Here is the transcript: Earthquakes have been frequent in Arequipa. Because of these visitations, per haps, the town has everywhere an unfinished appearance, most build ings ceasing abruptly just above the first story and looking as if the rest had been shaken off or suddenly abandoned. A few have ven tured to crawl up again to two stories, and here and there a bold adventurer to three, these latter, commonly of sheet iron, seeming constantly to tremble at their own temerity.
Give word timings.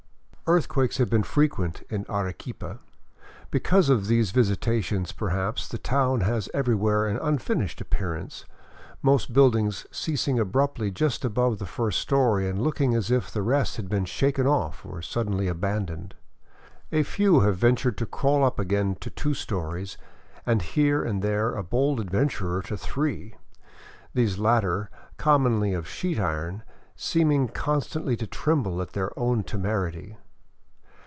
Earthquakes 0.47 0.97
have 0.97 1.09
been 1.09 1.23
frequent 1.23 1.81
in 1.89 2.05
Arequipa. 2.09 2.79
Because 3.51 3.87
of 3.87 4.07
these 4.07 4.31
visitations, 4.31 5.13
per 5.13 5.29
haps, 5.29 5.65
the 5.65 5.77
town 5.77 6.19
has 6.21 6.49
everywhere 6.53 7.07
an 7.07 7.15
unfinished 7.15 7.79
appearance, 7.79 8.43
most 9.01 9.31
build 9.31 9.55
ings 9.55 9.87
ceasing 9.91 10.37
abruptly 10.39 10.91
just 10.91 11.23
above 11.23 11.57
the 11.57 11.65
first 11.65 11.99
story 11.99 12.49
and 12.49 12.61
looking 12.61 12.93
as 12.93 13.09
if 13.09 13.31
the 13.31 13.41
rest 13.41 13.77
had 13.77 13.87
been 13.87 14.03
shaken 14.03 14.45
off 14.45 14.85
or 14.85 15.01
suddenly 15.01 15.47
abandoned. 15.47 16.15
A 16.91 17.03
few 17.03 17.39
have 17.39 17.55
ven 17.59 17.77
tured 17.77 17.95
to 17.95 18.05
crawl 18.05 18.43
up 18.43 18.59
again 18.59 18.95
to 18.99 19.09
two 19.09 19.33
stories, 19.33 19.97
and 20.45 20.61
here 20.61 21.01
and 21.01 21.21
there 21.21 21.55
a 21.55 21.63
bold 21.63 22.01
adventurer 22.01 22.61
to 22.63 22.75
three, 22.75 23.35
these 24.13 24.37
latter, 24.37 24.89
commonly 25.15 25.73
of 25.73 25.87
sheet 25.87 26.19
iron, 26.19 26.63
seeming 26.97 27.47
constantly 27.47 28.17
to 28.17 28.27
tremble 28.27 28.81
at 28.81 28.91
their 28.91 29.17
own 29.17 29.43
temerity. 29.43 30.17